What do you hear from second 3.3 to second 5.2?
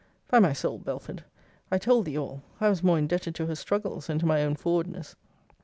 to her struggles, than to my own forwardness.